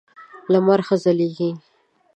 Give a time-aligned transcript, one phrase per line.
[0.51, 1.49] لمر ښه ځلېږي.